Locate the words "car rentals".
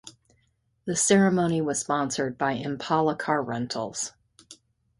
3.15-4.13